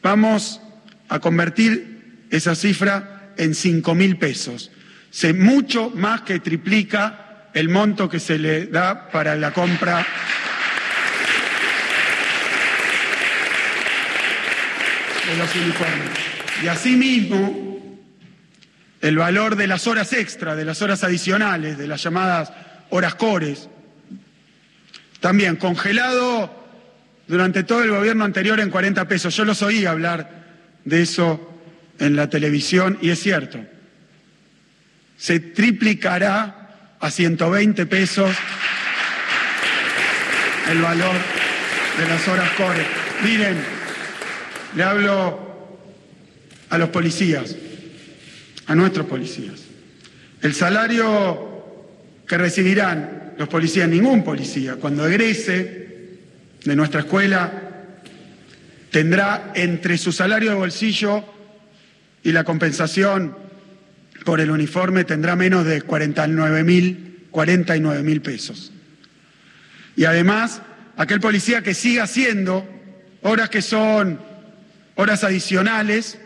Vamos 0.03 0.61
a 1.09 1.21
convertir 1.21 2.27
esa 2.31 2.55
cifra 2.55 3.33
en 3.37 3.55
cinco 3.55 3.95
mil 3.95 4.19
pesos. 4.19 4.71
Se 5.11 5.33
mucho 5.33 5.91
más 5.91 6.23
que 6.23 6.41
triplica 6.41 7.49
el 7.55 7.69
monto 7.69 8.09
que 8.09 8.21
se 8.21 8.39
le 8.39 8.67
da 8.67 9.09
para 9.11 9.37
la 9.37 9.53
compra. 9.53 10.05
de 15.29 15.37
los 15.37 15.55
uniformes. 15.55 16.11
Y 16.63 16.69
asimismo, 16.69 17.68
el 19.01 19.17
valor 19.17 19.57
de 19.57 19.67
las 19.67 19.87
horas 19.87 20.13
extra, 20.13 20.57
de 20.57 20.65
las 20.65 20.83
horas 20.83 21.05
adicionales, 21.05 21.79
de 21.79 21.87
las 21.87 22.03
llamadas 22.03 22.53
horas 22.91 23.15
cores, 23.15 23.69
también 25.21 25.57
congelado 25.57 26.55
durante 27.27 27.63
todo 27.63 27.85
el 27.85 27.91
gobierno 27.91 28.25
anterior 28.25 28.59
en 28.61 28.71
40 28.71 29.07
pesos. 29.07 29.37
Yo 29.37 29.45
los 29.45 29.63
oí 29.63 29.85
hablar 29.87 30.47
de 30.85 31.03
eso 31.03 31.55
en 31.99 32.17
la 32.17 32.29
televisión 32.31 32.99
y 33.01 33.11
es 33.11 33.21
cierto, 33.21 33.59
se 35.17 35.41
triplicará 35.41 36.95
a 37.01 37.11
120 37.11 37.87
pesos 37.87 38.31
el 40.71 40.81
valor 40.81 41.15
de 41.99 42.09
las 42.09 42.29
horas 42.29 42.51
core. 42.53 42.87
Miren, 43.23 43.57
le 44.77 44.83
hablo 44.83 45.49
a 46.71 46.79
los 46.79 46.89
policías, 46.91 47.57
a 48.69 48.75
nuestros 48.75 49.07
policías. 49.07 49.61
El 50.41 50.55
salario 50.55 51.65
que 52.29 52.39
recibirán 52.39 53.35
los 53.37 53.49
policías, 53.49 53.89
ningún 53.89 54.23
policía, 54.23 54.77
cuando 54.77 55.07
egrese 55.07 56.19
de 56.65 56.77
nuestra 56.77 57.01
escuela, 57.01 57.51
tendrá 58.91 59.53
entre 59.55 59.99
su 59.99 60.13
salario 60.13 60.51
de 60.51 60.57
bolsillo 60.57 61.25
y 62.23 62.33
la 62.33 62.45
compensación 62.45 63.37
por 64.25 64.41
el 64.41 64.51
uniforme 64.51 65.05
tendrá 65.05 65.35
menos 65.35 65.65
de 65.65 65.83
49 65.83 66.63
mil 66.63 67.27
49 67.31 68.03
mil 68.03 68.21
pesos. 68.21 68.73
Y 69.97 70.05
además, 70.05 70.61
aquel 70.97 71.21
policía 71.21 71.63
que 71.63 71.75
siga 71.75 72.05
haciendo 72.05 72.67
horas 73.23 73.49
que 73.49 73.63
son 73.63 74.21
horas 74.97 75.25
adicionales 75.25 76.19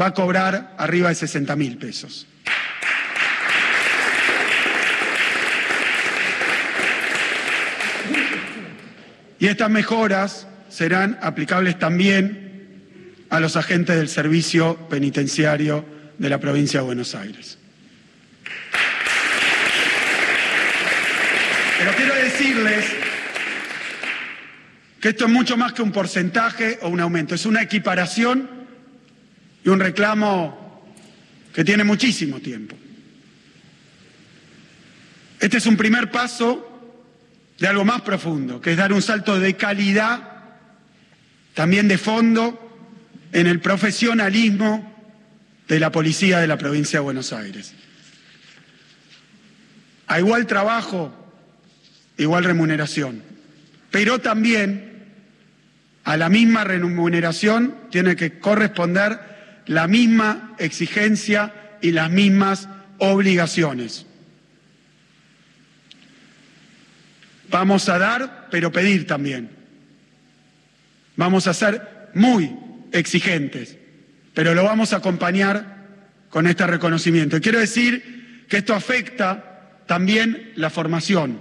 va 0.00 0.06
a 0.06 0.14
cobrar 0.14 0.74
arriba 0.78 1.08
de 1.08 1.14
60 1.14 1.56
mil 1.56 1.78
pesos. 1.78 2.26
Y 9.38 9.46
estas 9.46 9.68
mejoras 9.68 10.46
serán 10.70 11.18
aplicables 11.20 11.78
también 11.78 13.26
a 13.30 13.40
los 13.40 13.56
agentes 13.56 13.96
del 13.96 14.08
servicio 14.08 14.76
penitenciario 14.88 15.84
de 16.18 16.28
la 16.28 16.38
provincia 16.38 16.80
de 16.80 16.86
Buenos 16.86 17.14
Aires. 17.14 17.58
Pero 21.78 21.92
quiero 21.96 22.14
decirles 22.14 22.86
que 25.00 25.10
esto 25.10 25.26
es 25.26 25.30
mucho 25.30 25.56
más 25.58 25.74
que 25.74 25.82
un 25.82 25.92
porcentaje 25.92 26.78
o 26.80 26.88
un 26.88 27.00
aumento, 27.00 27.34
es 27.34 27.44
una 27.44 27.60
equiparación 27.60 28.63
y 29.64 29.68
un 29.70 29.80
reclamo 29.80 30.84
que 31.52 31.64
tiene 31.64 31.84
muchísimo 31.84 32.40
tiempo. 32.40 32.76
Este 35.40 35.56
es 35.56 35.66
un 35.66 35.76
primer 35.76 36.10
paso 36.10 36.70
de 37.58 37.66
algo 37.66 37.84
más 37.84 38.02
profundo, 38.02 38.60
que 38.60 38.72
es 38.72 38.76
dar 38.76 38.92
un 38.92 39.02
salto 39.02 39.38
de 39.38 39.54
calidad, 39.54 40.20
también 41.54 41.88
de 41.88 41.98
fondo, 41.98 42.60
en 43.32 43.46
el 43.46 43.60
profesionalismo 43.60 44.92
de 45.66 45.80
la 45.80 45.90
policía 45.90 46.40
de 46.40 46.46
la 46.46 46.58
provincia 46.58 46.98
de 46.98 47.04
Buenos 47.04 47.32
Aires. 47.32 47.74
A 50.06 50.18
igual 50.18 50.46
trabajo, 50.46 51.12
igual 52.18 52.44
remuneración, 52.44 53.22
pero 53.90 54.20
también 54.20 55.04
a 56.04 56.16
la 56.16 56.28
misma 56.28 56.64
remuneración 56.64 57.74
tiene 57.90 58.14
que 58.14 58.38
corresponder 58.38 59.33
la 59.66 59.86
misma 59.86 60.54
exigencia 60.58 61.76
y 61.80 61.90
las 61.90 62.10
mismas 62.10 62.68
obligaciones. 62.98 64.06
Vamos 67.50 67.88
a 67.88 67.98
dar, 67.98 68.48
pero 68.50 68.72
pedir 68.72 69.06
también. 69.06 69.50
Vamos 71.16 71.46
a 71.46 71.54
ser 71.54 72.10
muy 72.14 72.56
exigentes, 72.92 73.76
pero 74.34 74.54
lo 74.54 74.64
vamos 74.64 74.92
a 74.92 74.96
acompañar 74.96 75.74
con 76.30 76.46
este 76.46 76.66
reconocimiento. 76.66 77.36
Y 77.36 77.40
quiero 77.40 77.60
decir 77.60 78.46
que 78.48 78.56
esto 78.58 78.74
afecta 78.74 79.82
también 79.86 80.52
la 80.56 80.70
formación. 80.70 81.40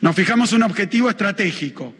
Nos 0.00 0.16
fijamos 0.16 0.52
un 0.52 0.62
objetivo 0.62 1.08
estratégico. 1.08 1.94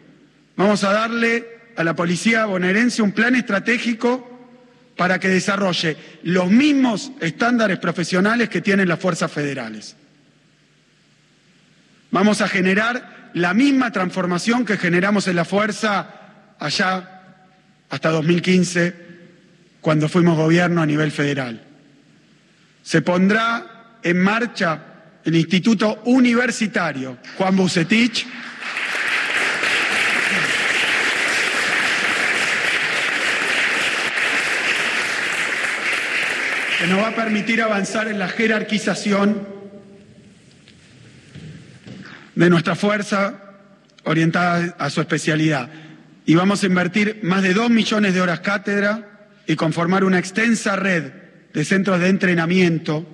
Vamos 0.55 0.83
a 0.83 0.93
darle 0.93 1.47
a 1.75 1.83
la 1.83 1.95
policía 1.95 2.45
bonaerense 2.45 3.01
un 3.01 3.11
plan 3.11 3.35
estratégico 3.35 4.30
para 5.01 5.19
que 5.19 5.29
desarrolle 5.29 5.97
los 6.21 6.51
mismos 6.51 7.11
estándares 7.21 7.79
profesionales 7.79 8.49
que 8.49 8.61
tienen 8.61 8.87
las 8.87 8.99
fuerzas 8.99 9.31
federales. 9.31 9.95
Vamos 12.11 12.39
a 12.39 12.47
generar 12.47 13.31
la 13.33 13.55
misma 13.55 13.91
transformación 13.91 14.63
que 14.63 14.77
generamos 14.77 15.27
en 15.27 15.37
la 15.37 15.43
fuerza 15.43 16.07
allá 16.59 17.23
hasta 17.89 18.11
2015, 18.11 18.95
cuando 19.81 20.07
fuimos 20.07 20.37
gobierno 20.37 20.83
a 20.83 20.85
nivel 20.85 21.11
federal. 21.11 21.63
Se 22.83 23.01
pondrá 23.01 23.97
en 24.03 24.21
marcha 24.21 24.83
el 25.25 25.35
Instituto 25.35 26.03
Universitario 26.05 27.17
Juan 27.39 27.55
Bucetich. 27.55 28.27
Que 36.81 36.87
nos 36.87 36.97
va 36.97 37.09
a 37.09 37.15
permitir 37.15 37.61
avanzar 37.61 38.07
en 38.07 38.17
la 38.17 38.27
jerarquización 38.27 39.47
de 42.33 42.49
nuestra 42.49 42.73
fuerza 42.73 43.35
orientada 44.03 44.75
a 44.79 44.89
su 44.89 44.99
especialidad 44.99 45.69
y 46.25 46.33
vamos 46.33 46.63
a 46.63 46.65
invertir 46.65 47.19
más 47.21 47.43
de 47.43 47.53
dos 47.53 47.69
millones 47.69 48.15
de 48.15 48.21
horas 48.21 48.39
cátedra 48.39 49.29
y 49.45 49.55
conformar 49.55 50.03
una 50.03 50.17
extensa 50.17 50.75
red 50.75 51.11
de 51.53 51.65
centros 51.65 51.99
de 51.99 52.09
entrenamiento 52.09 53.05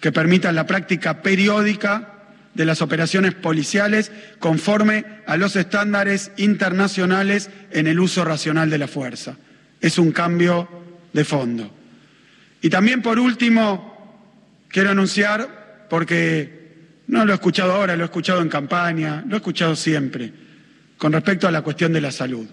que 0.00 0.10
permitan 0.10 0.56
la 0.56 0.66
práctica 0.66 1.22
periódica 1.22 2.24
de 2.54 2.64
las 2.64 2.82
operaciones 2.82 3.34
policiales 3.34 4.10
conforme 4.40 5.04
a 5.28 5.36
los 5.36 5.54
estándares 5.54 6.32
internacionales 6.38 7.50
en 7.70 7.86
el 7.86 8.00
uso 8.00 8.24
racional 8.24 8.68
de 8.68 8.78
la 8.78 8.88
fuerza. 8.88 9.36
Es 9.80 9.96
un 9.96 10.10
cambio 10.10 10.68
de 11.12 11.24
fondo. 11.24 11.83
Y 12.64 12.70
también, 12.70 13.02
por 13.02 13.18
último, 13.18 14.24
quiero 14.70 14.88
anunciar, 14.88 15.86
porque 15.90 17.02
no 17.08 17.26
lo 17.26 17.32
he 17.32 17.34
escuchado 17.34 17.72
ahora, 17.72 17.94
lo 17.94 18.04
he 18.04 18.06
escuchado 18.06 18.40
en 18.40 18.48
campaña, 18.48 19.22
lo 19.28 19.34
he 19.34 19.36
escuchado 19.36 19.76
siempre, 19.76 20.32
con 20.96 21.12
respecto 21.12 21.46
a 21.46 21.50
la 21.50 21.60
cuestión 21.60 21.92
de 21.92 22.00
la 22.00 22.10
salud. 22.10 22.46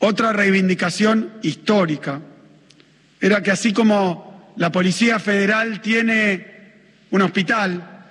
Otra 0.00 0.32
reivindicación 0.32 1.34
histórica 1.42 2.20
era 3.20 3.40
que 3.40 3.52
así 3.52 3.72
como 3.72 4.52
la 4.56 4.72
Policía 4.72 5.20
Federal 5.20 5.80
tiene 5.80 6.72
un 7.12 7.22
hospital, 7.22 8.02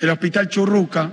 el 0.00 0.08
Hospital 0.08 0.48
Churruca, 0.48 1.12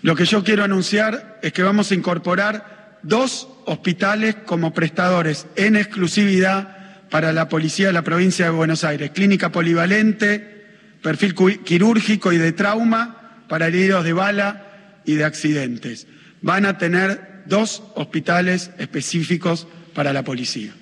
lo 0.00 0.16
que 0.16 0.24
yo 0.24 0.42
quiero 0.42 0.64
anunciar 0.64 1.38
es 1.42 1.52
que 1.52 1.62
vamos 1.62 1.90
a 1.90 1.94
incorporar 1.96 2.98
dos 3.02 3.46
hospitales 3.66 4.36
como 4.46 4.72
prestadores 4.72 5.46
en 5.54 5.76
exclusividad 5.76 6.73
para 7.14 7.32
la 7.32 7.48
Policía 7.48 7.86
de 7.86 7.92
la 7.92 8.02
Provincia 8.02 8.46
de 8.46 8.50
Buenos 8.50 8.82
Aires, 8.82 9.12
clínica 9.12 9.52
polivalente, 9.52 10.66
perfil 11.00 11.36
quirúrgico 11.62 12.32
y 12.32 12.38
de 12.38 12.50
trauma 12.50 13.44
para 13.46 13.68
heridos 13.68 14.02
de 14.02 14.12
bala 14.12 15.00
y 15.04 15.14
de 15.14 15.22
accidentes. 15.22 16.08
Van 16.42 16.66
a 16.66 16.76
tener 16.76 17.44
dos 17.46 17.84
hospitales 17.94 18.72
específicos 18.78 19.68
para 19.94 20.12
la 20.12 20.24
policía. 20.24 20.72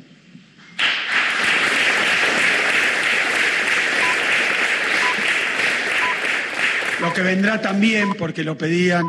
Lo 7.03 7.12
que 7.12 7.21
vendrá 7.21 7.61
también, 7.61 8.14
porque 8.14 8.42
lo 8.42 8.57
pedían, 8.57 9.05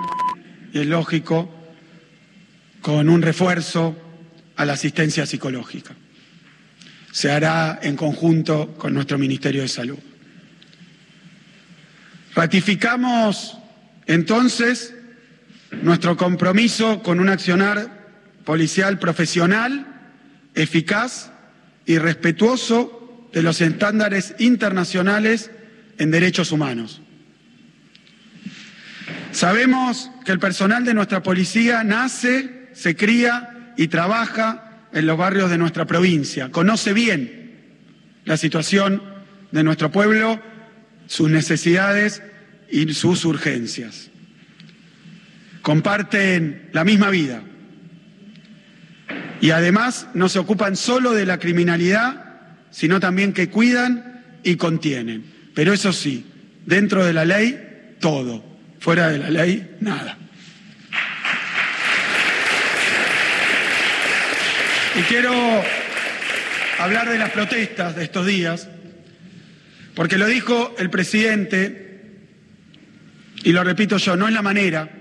y 0.73 0.81
es 0.81 0.87
lógico, 0.87 1.49
con 2.81 3.07
un 3.07 3.21
refuerzo 3.21 3.95
a 4.57 4.65
la 4.65 4.73
asistencia 4.73 5.25
psicológica. 5.25 5.95
Se 7.13 7.29
hará 7.31 7.79
en 7.83 7.95
conjunto 7.95 8.73
con 8.73 8.95
nuestro 8.95 9.19
Ministerio 9.19 9.61
de 9.61 9.67
Salud. 9.67 9.99
Ratificamos 12.33 13.55
entonces 14.07 14.95
nuestro 15.83 16.17
compromiso 16.17 17.03
con 17.03 17.19
un 17.19 17.29
accionar 17.29 18.07
policial 18.43 18.97
profesional, 18.97 19.85
eficaz 20.55 21.31
y 21.85 21.99
respetuoso 21.99 23.29
de 23.31 23.43
los 23.43 23.61
estándares 23.61 24.33
internacionales 24.39 25.51
en 25.99 26.09
derechos 26.09 26.51
humanos. 26.51 26.99
Sabemos 29.31 30.09
que 30.25 30.31
el 30.31 30.39
personal 30.39 30.83
de 30.83 30.95
nuestra 30.95 31.21
policía 31.21 31.83
nace, 31.83 32.69
se 32.73 32.95
cría 32.95 33.73
y 33.77 33.87
trabaja 33.87 34.72
en 34.93 35.05
los 35.05 35.17
barrios 35.17 35.49
de 35.49 35.57
nuestra 35.57 35.85
provincia, 35.85 36.49
conoce 36.51 36.93
bien 36.93 37.51
la 38.25 38.37
situación 38.37 39.01
de 39.51 39.63
nuestro 39.63 39.91
pueblo, 39.91 40.41
sus 41.07 41.29
necesidades 41.29 42.21
y 42.71 42.93
sus 42.93 43.25
urgencias. 43.25 44.09
Comparten 45.61 46.69
la 46.73 46.83
misma 46.83 47.09
vida 47.09 47.41
y 49.41 49.51
además 49.51 50.07
no 50.13 50.29
se 50.29 50.39
ocupan 50.39 50.75
solo 50.75 51.11
de 51.11 51.25
la 51.25 51.37
criminalidad, 51.37 52.23
sino 52.71 52.99
también 52.99 53.33
que 53.33 53.49
cuidan 53.49 54.23
y 54.43 54.55
contienen. 54.55 55.25
Pero 55.53 55.73
eso 55.73 55.93
sí, 55.93 56.25
dentro 56.65 57.05
de 57.05 57.13
la 57.13 57.25
ley, 57.25 57.95
todo. 57.99 58.43
Fuera 58.79 59.09
de 59.09 59.19
la 59.19 59.29
ley, 59.29 59.77
nada. 59.79 60.17
Y 64.95 65.01
quiero 65.01 65.33
hablar 66.77 67.09
de 67.09 67.17
las 67.17 67.31
protestas 67.31 67.95
de 67.95 68.03
estos 68.03 68.27
días, 68.27 68.69
porque 69.95 70.19
lo 70.19 70.27
dijo 70.27 70.75
el 70.77 70.91
presidente, 70.91 72.11
y 73.43 73.53
lo 73.53 73.63
repito 73.63 73.97
yo, 73.97 74.15
no 74.15 74.27
es 74.27 74.35
la 74.35 74.43
manera, 74.43 74.91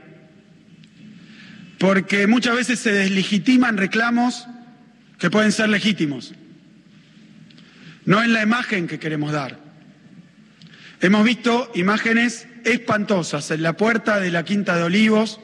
porque 1.79 2.27
muchas 2.27 2.57
veces 2.57 2.79
se 2.79 2.93
deslegitiman 2.93 3.77
reclamos 3.77 4.47
que 5.19 5.29
pueden 5.29 5.53
ser 5.53 5.69
legítimos. 5.69 6.33
No 8.07 8.23
es 8.23 8.31
la 8.31 8.43
imagen 8.43 8.87
que 8.87 8.99
queremos 8.99 9.31
dar. 9.31 9.59
Hemos 11.03 11.23
visto 11.23 11.71
imágenes 11.75 12.49
espantosas 12.65 13.51
en 13.51 13.63
la 13.63 13.77
puerta 13.77 14.21
de 14.21 14.31
la 14.31 14.43
Quinta 14.43 14.75
de 14.75 14.85
Olivos, 14.85 15.39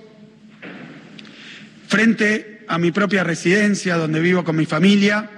frente 1.87 2.58
a 2.69 2.79
mi 2.79 2.93
propia 2.93 3.25
residencia 3.25 3.97
donde 3.97 4.21
vivo 4.21 4.45
con 4.45 4.57
mi 4.57 4.67
familia. 4.67 5.31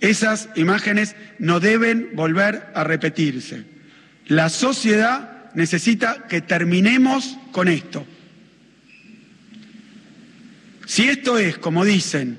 Esas 0.00 0.48
imágenes 0.56 1.16
no 1.38 1.60
deben 1.60 2.10
volver 2.14 2.70
a 2.74 2.84
repetirse. 2.84 3.64
La 4.26 4.48
sociedad 4.48 5.52
necesita 5.54 6.26
que 6.28 6.40
terminemos 6.40 7.38
con 7.52 7.68
esto. 7.68 8.06
Si 10.84 11.08
esto 11.08 11.38
es, 11.38 11.58
como 11.58 11.84
dicen, 11.84 12.38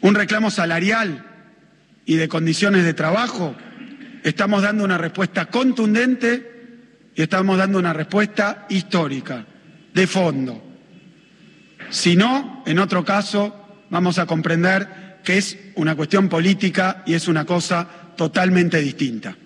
un 0.00 0.14
reclamo 0.14 0.50
salarial 0.50 1.24
y 2.06 2.16
de 2.16 2.28
condiciones 2.28 2.84
de 2.84 2.94
trabajo, 2.94 3.56
estamos 4.22 4.62
dando 4.62 4.84
una 4.84 4.98
respuesta 4.98 5.46
contundente 5.46 6.58
y 7.14 7.22
estamos 7.22 7.58
dando 7.58 7.78
una 7.78 7.92
respuesta 7.92 8.66
histórica, 8.68 9.44
de 9.92 10.06
fondo. 10.06 10.67
Si 11.90 12.16
no, 12.16 12.62
en 12.66 12.78
otro 12.78 13.04
caso, 13.04 13.86
vamos 13.90 14.18
a 14.18 14.26
comprender 14.26 15.18
que 15.24 15.38
es 15.38 15.58
una 15.74 15.96
cuestión 15.96 16.28
política 16.28 17.02
y 17.06 17.14
es 17.14 17.28
una 17.28 17.44
cosa 17.44 17.88
totalmente 18.16 18.80
distinta. 18.80 19.36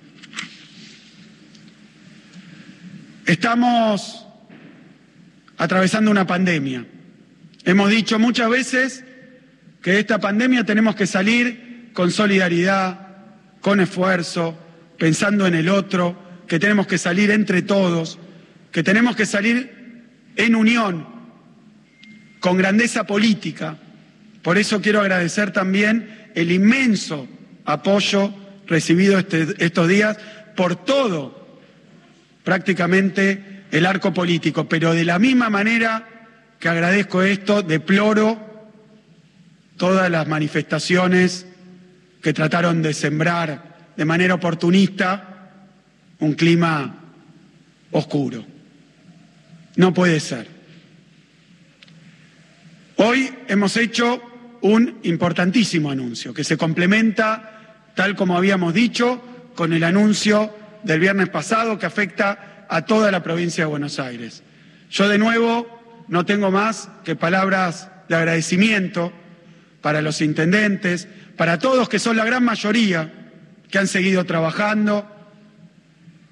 Estamos 3.27 4.27
atravesando 5.57 6.11
una 6.11 6.27
pandemia 6.27 6.87
Hemos 7.65 7.91
dicho 7.91 8.19
muchas 8.19 8.51
veces 8.51 9.05
que 9.83 9.93
de 9.93 10.01
esta 10.01 10.19
pandemia 10.19 10.65
tenemos 10.65 10.97
que 10.97 11.07
salir 11.07 11.91
con 11.93 12.11
solidaridad, 12.11 13.09
con 13.61 13.81
esfuerzo, 13.81 14.59
pensando 14.99 15.47
en 15.47 15.55
el 15.55 15.69
otro, 15.69 16.45
que 16.49 16.59
tenemos 16.59 16.87
que 16.87 16.99
salir 16.99 17.31
entre 17.31 17.63
todos, 17.63 18.19
que 18.73 18.83
tenemos 18.83 19.15
que 19.15 19.27
salir 19.27 20.09
en 20.35 20.57
unión, 20.57 21.07
con 22.43 22.59
grandeza 22.59 23.05
política. 23.05 23.77
Por 24.43 24.59
eso 24.59 24.83
quiero 24.83 25.01
agradecer 25.01 25.53
también 25.53 26.31
el 26.35 26.51
inmenso 26.51 27.29
apoyo 27.65 28.35
recibido 28.67 29.17
este, 29.17 29.47
estos 29.65 29.87
días 29.87 30.19
por 30.57 30.75
todo, 30.75 31.61
prácticamente, 32.43 33.63
el 33.71 33.87
arco 33.87 34.13
político, 34.13 34.69
pero 34.69 34.93
de 34.93 35.05
la 35.05 35.21
misma 35.21 35.51
manera 35.51 36.09
que 36.59 36.69
agradezco 36.69 37.23
esto, 37.23 37.63
deploro 37.63 38.71
todas 39.77 40.11
las 40.11 40.27
manifestaciones 40.27 41.47
que 42.23 42.33
trataron 42.33 42.83
de 42.83 42.93
sembrar 42.93 43.93
de 43.97 44.05
manera 44.05 44.35
oportunista 44.35 45.49
un 46.19 46.33
clima 46.33 47.05
oscuro. 47.93 48.45
No 49.77 49.95
puede 49.95 50.19
ser. 50.19 50.52
Hoy 53.05 53.35
hemos 53.49 53.77
hecho 53.77 54.23
un 54.61 55.01
importantísimo 55.03 55.91
anuncio 55.91 56.33
que 56.33 56.45
se 56.45 56.57
complementa, 56.57 57.91
tal 57.97 58.15
como 58.15 58.37
habíamos 58.37 58.75
dicho, 58.75 59.21
con 59.57 59.73
el 59.73 59.83
anuncio 59.83 60.55
del 60.85 61.01
viernes 61.01 61.29
pasado 61.29 61.81
que 61.81 61.87
afecta 61.87 62.67
a 62.69 62.83
toda 62.83 63.11
la 63.11 63.21
provincia 63.21 63.65
de 63.65 63.71
Buenos 63.71 63.99
Aires. 63.99 64.45
Yo 64.89 65.09
de 65.09 65.19
nuevo 65.19 66.05
no 66.07 66.25
tengo 66.25 66.53
más 66.53 66.91
que 67.03 67.17
palabras 67.17 67.91
de 68.09 68.15
agradecimiento 68.15 69.13
para 69.81 70.01
los 70.01 70.21
intendentes, 70.21 71.09
para 71.37 71.59
todos 71.59 71.89
que 71.89 71.99
son 71.99 72.17
la 72.17 72.25
gran 72.25 72.45
mayoría 72.45 73.33
que 73.69 73.79
han 73.79 73.89
seguido 73.89 74.27
trabajando 74.27 75.11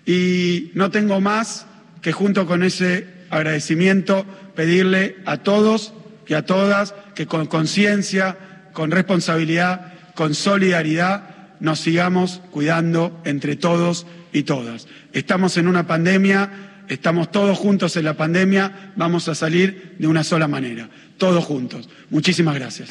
y 0.06 0.70
no 0.74 0.92
tengo 0.92 1.20
más 1.20 1.66
que 2.00 2.12
junto 2.12 2.46
con 2.46 2.62
ese 2.62 3.08
agradecimiento 3.28 4.24
pedirle 4.54 5.16
a 5.24 5.38
todos 5.38 5.94
y 6.30 6.34
a 6.34 6.46
todas 6.46 6.94
que 7.14 7.26
con 7.26 7.46
conciencia, 7.46 8.38
con 8.72 8.90
responsabilidad, 8.90 9.92
con 10.14 10.34
solidaridad 10.34 11.24
nos 11.60 11.80
sigamos 11.80 12.40
cuidando 12.50 13.20
entre 13.24 13.56
todos 13.56 14.06
y 14.32 14.44
todas. 14.44 14.86
Estamos 15.12 15.58
en 15.58 15.66
una 15.68 15.86
pandemia 15.86 16.68
estamos 16.90 17.30
todos 17.30 17.56
juntos 17.56 17.96
en 17.96 18.04
la 18.04 18.14
pandemia, 18.14 18.92
vamos 18.96 19.28
a 19.28 19.34
salir 19.34 19.96
de 19.98 20.06
una 20.08 20.24
sola 20.24 20.48
manera, 20.48 20.88
todos 21.18 21.44
juntos. 21.44 21.88
Muchísimas 22.10 22.56
gracias. 22.56 22.90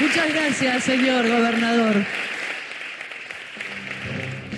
Muchas 0.00 0.32
gracias, 0.32 0.84
señor 0.84 1.26
gobernador. 1.26 2.04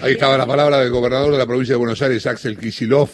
Ahí 0.03 0.13
estaba 0.13 0.39
la 0.39 0.47
palabra 0.47 0.79
del 0.79 0.91
gobernador 0.91 1.33
de 1.33 1.39
la 1.39 1.47
provincia 1.47 1.75
de 1.75 1.79
Buenos 1.79 2.01
Aires, 2.01 2.27
Axel 2.27 2.59
Kisilov. 2.59 3.09